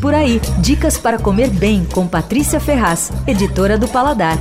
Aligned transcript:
Por 0.00 0.14
aí, 0.14 0.40
dicas 0.60 0.96
para 0.96 1.18
comer 1.18 1.50
bem 1.50 1.84
com 1.84 2.06
Patrícia 2.06 2.60
Ferraz, 2.60 3.10
editora 3.26 3.76
do 3.76 3.88
Paladar. 3.88 4.38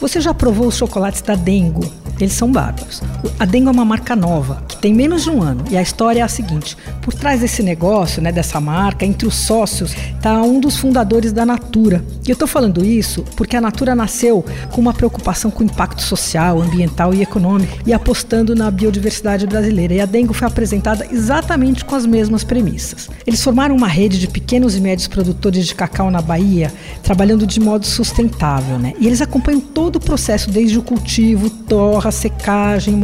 Você 0.00 0.20
já 0.20 0.32
provou 0.32 0.68
os 0.68 0.76
chocolates 0.76 1.20
da 1.20 1.34
Dengo? 1.34 1.84
Eles 2.20 2.32
são 2.32 2.50
bárbaros. 2.52 3.02
A 3.38 3.44
Dengo 3.44 3.68
é 3.68 3.72
uma 3.72 3.84
marca 3.84 4.14
nova, 4.16 4.62
que 4.68 4.76
tem 4.76 4.94
menos 4.94 5.24
de 5.24 5.30
um 5.30 5.42
ano. 5.42 5.64
E 5.70 5.76
a 5.76 5.82
história 5.82 6.20
é 6.20 6.22
a 6.22 6.28
seguinte: 6.28 6.76
por 7.02 7.14
trás 7.14 7.40
desse 7.40 7.62
negócio, 7.62 8.22
né, 8.22 8.32
dessa 8.32 8.60
marca, 8.60 9.04
entre 9.04 9.26
os 9.26 9.34
sócios, 9.34 9.94
está 9.94 10.42
um 10.42 10.60
dos 10.60 10.76
fundadores 10.76 11.32
da 11.32 11.44
Natura. 11.44 12.04
E 12.26 12.30
eu 12.30 12.34
estou 12.34 12.48
falando 12.48 12.84
isso 12.84 13.24
porque 13.36 13.56
a 13.56 13.60
Natura 13.60 13.94
nasceu 13.94 14.44
com 14.70 14.80
uma 14.80 14.94
preocupação 14.94 15.50
com 15.50 15.62
o 15.62 15.66
impacto 15.66 16.02
social, 16.02 16.60
ambiental 16.60 17.12
e 17.14 17.22
econômico 17.22 17.78
e 17.86 17.92
apostando 17.92 18.54
na 18.54 18.70
biodiversidade 18.70 19.46
brasileira. 19.46 19.94
E 19.94 20.00
a 20.00 20.06
Dengo 20.06 20.32
foi 20.32 20.46
apresentada 20.46 21.06
exatamente 21.10 21.84
com 21.84 21.94
as 21.94 22.06
mesmas 22.06 22.44
premissas. 22.44 23.08
Eles 23.26 23.42
formaram 23.42 23.76
uma 23.76 23.88
rede 23.88 24.18
de 24.18 24.28
pequenos 24.28 24.76
e 24.76 24.80
médios 24.80 25.08
produtores 25.08 25.66
de 25.66 25.74
cacau 25.74 26.10
na 26.10 26.22
Bahia, 26.22 26.72
trabalhando 27.02 27.46
de 27.46 27.60
modo 27.60 27.86
sustentável, 27.86 28.78
né? 28.78 28.94
E 28.98 29.06
eles 29.06 29.20
acompanham 29.20 29.60
todo 29.60 29.96
o 29.96 30.00
processo, 30.00 30.50
desde 30.50 30.78
o 30.78 30.82
cultivo, 30.82 31.50
torra, 31.50 32.10
secagem, 32.10 32.94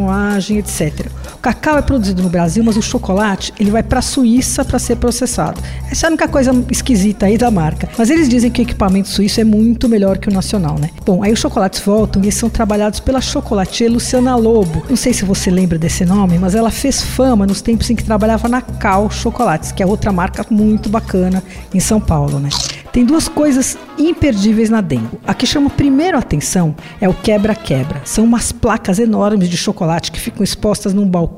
etc. 0.58 1.10
Cacau 1.46 1.78
é 1.78 1.82
produzido 1.82 2.24
no 2.24 2.28
Brasil, 2.28 2.64
mas 2.64 2.76
o 2.76 2.82
chocolate 2.82 3.54
ele 3.56 3.70
vai 3.70 3.80
para 3.80 4.00
a 4.00 4.02
Suíça 4.02 4.64
para 4.64 4.80
ser 4.80 4.96
processado. 4.96 5.62
Essa 5.88 6.06
é 6.06 6.08
a 6.08 6.10
única 6.10 6.26
coisa 6.26 6.50
esquisita 6.72 7.26
aí 7.26 7.38
da 7.38 7.52
marca. 7.52 7.88
Mas 7.96 8.10
eles 8.10 8.28
dizem 8.28 8.50
que 8.50 8.60
o 8.60 8.64
equipamento 8.64 9.06
suíço 9.06 9.40
é 9.40 9.44
muito 9.44 9.88
melhor 9.88 10.18
que 10.18 10.28
o 10.28 10.32
nacional, 10.32 10.76
né? 10.76 10.90
Bom, 11.04 11.22
aí 11.22 11.32
os 11.32 11.38
chocolates 11.38 11.78
voltam 11.78 12.20
e 12.24 12.32
são 12.32 12.50
trabalhados 12.50 12.98
pela 12.98 13.20
chocolatier 13.20 13.88
Luciana 13.88 14.34
Lobo. 14.34 14.82
Não 14.88 14.96
sei 14.96 15.12
se 15.12 15.24
você 15.24 15.48
lembra 15.48 15.78
desse 15.78 16.04
nome, 16.04 16.36
mas 16.36 16.56
ela 16.56 16.68
fez 16.72 17.00
fama 17.00 17.46
nos 17.46 17.60
tempos 17.60 17.88
em 17.90 17.94
que 17.94 18.02
trabalhava 18.02 18.48
na 18.48 18.60
Cal 18.60 19.08
Chocolates, 19.08 19.70
que 19.70 19.84
é 19.84 19.86
outra 19.86 20.10
marca 20.10 20.44
muito 20.50 20.88
bacana 20.88 21.44
em 21.72 21.78
São 21.78 22.00
Paulo, 22.00 22.40
né? 22.40 22.48
Tem 22.96 23.04
duas 23.04 23.28
coisas 23.28 23.76
imperdíveis 23.98 24.70
na 24.70 24.80
Dengo. 24.80 25.20
A 25.26 25.34
que 25.34 25.46
chama 25.46 25.68
primeiro 25.68 26.16
a 26.16 26.20
atenção 26.20 26.74
é 26.98 27.06
o 27.06 27.12
quebra-quebra. 27.12 28.00
São 28.04 28.24
umas 28.24 28.52
placas 28.52 28.98
enormes 28.98 29.50
de 29.50 29.56
chocolate 29.56 30.10
que 30.10 30.18
ficam 30.18 30.42
expostas 30.42 30.94
num 30.94 31.06
balcão 31.06 31.35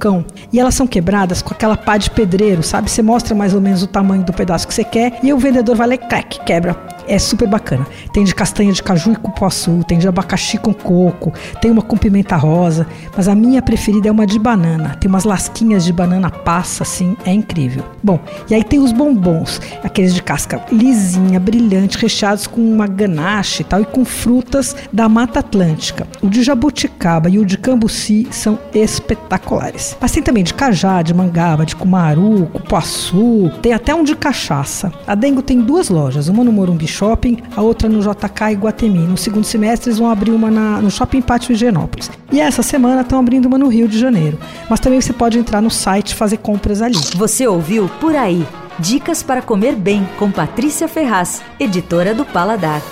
e 0.53 0.59
elas 0.59 0.75
são 0.75 0.87
quebradas 0.87 1.43
com 1.43 1.53
aquela 1.53 1.77
pá 1.77 1.97
de 1.97 2.11
pedreiro, 2.11 2.63
sabe? 2.63 2.91
Você 2.91 3.03
mostra 3.03 3.35
mais 3.35 3.55
ou 3.55 3.61
menos 3.61 3.83
o 3.83 3.87
tamanho 3.87 4.23
do 4.23 4.33
pedaço 4.33 4.67
que 4.67 4.75
você 4.75 4.85
quer 4.85 5.19
e 5.23 5.33
o 5.33 5.39
vendedor 5.39 5.77
vai 5.77 5.87
e 5.95 5.99
crack, 5.99 6.41
quebra 6.45 6.98
é 7.09 7.19
super 7.19 7.49
bacana. 7.49 7.87
Tem 8.13 8.25
de 8.25 8.35
castanha 8.35 8.73
de 8.73 8.83
caju 8.83 9.13
e 9.13 9.17
cupuaçu, 9.17 9.83
tem 9.87 9.99
de 9.99 10.07
abacaxi 10.07 10.59
com 10.59 10.73
coco, 10.73 11.33
tem 11.61 11.71
uma 11.71 11.83
com 11.83 11.97
pimenta 11.97 12.37
rosa, 12.37 12.87
mas 13.17 13.29
a 13.29 13.35
minha 13.35 13.63
preferida 13.63 14.09
é 14.09 14.13
uma 14.13 14.27
de 14.27 14.39
banana. 14.39 14.97
Tem 15.01 15.09
umas 15.09 15.25
lasquinhas 15.25 15.85
de 15.85 15.93
banana 15.93 16.31
passa, 16.31 16.83
assim, 16.83 17.17
é 17.25 17.33
incrível. 17.33 17.85
Bom, 18.03 18.21
e 18.49 18.55
aí 18.55 18.63
tem 18.63 18.79
os 18.79 18.93
bombons, 18.93 19.61
aqueles 19.83 20.15
de 20.15 20.23
casca 20.23 20.61
lisinha, 20.71 21.41
brilhante, 21.41 21.99
recheados 21.99 22.47
com 22.47 22.61
uma 22.61 22.87
ganache 22.87 23.63
e 23.63 23.65
tal, 23.65 23.81
e 23.81 23.87
com 23.87 24.05
frutas 24.05 24.77
da 24.93 25.09
Mata 25.09 25.41
Atlântica. 25.41 26.07
O 26.23 26.29
de 26.29 26.43
jabuticaba 26.43 27.29
e 27.29 27.39
o 27.39 27.47
de 27.47 27.57
cambuci 27.57 28.27
são 28.31 28.59
espetaculares. 28.75 29.97
Mas 30.01 30.13
tem 30.13 30.23
também 30.23 30.45
de 30.45 30.55
cajá, 30.55 31.03
de 31.03 31.15
mangaba, 31.15 31.65
de 31.65 31.75
cumaru, 31.75 32.49
cupuaçu, 32.53 33.51
tem 33.63 33.73
até 33.73 33.95
um 33.95 34.05
de 34.05 34.15
cachaça. 34.15 34.93
A 35.07 35.15
Dengo 35.15 35.43
tem 35.43 35.61
duas 35.61 35.89
lojas, 35.89 36.29
uma 36.29 36.45
no 36.45 36.53
Morumbi 36.53 36.87
Shopping, 36.99 37.39
a 37.57 37.63
outra 37.63 37.89
no 37.89 38.01
JK 38.01 38.53
Iguatemi. 38.53 38.99
No 38.99 39.17
segundo 39.17 39.45
semestre 39.45 39.91
eles 39.91 40.01
vão 40.01 40.11
abrir 40.11 40.33
uma 40.33 40.51
na, 40.51 40.81
no 40.81 40.91
Shopping 40.91 41.23
Pátio 41.23 41.53
Higienópolis. 41.53 42.11
E 42.33 42.41
essa 42.41 42.63
semana 42.63 43.03
estão 43.03 43.21
abrindo 43.21 43.47
uma 43.47 43.57
no 43.57 43.69
Rio 43.69 43.87
de 43.87 43.99
Janeiro. 43.99 44.37
Mas 44.69 44.81
também 44.81 45.01
você 45.01 45.13
pode 45.13 45.39
entrar 45.39 45.63
no 45.63 45.71
site 45.71 46.11
e 46.11 46.15
fazer 46.17 46.39
compras 46.39 46.83
ali. 46.83 46.99
Você 47.15 47.47
ouviu 47.47 47.89
Por 48.01 48.17
Aí. 48.17 48.45
Dicas 48.81 49.23
para 49.23 49.43
comer 49.43 49.77
bem 49.77 50.09
com 50.19 50.31
Patrícia 50.31 50.89
Ferraz, 50.89 51.41
editora 51.59 52.15
do 52.15 52.25
Paladar. 52.25 52.83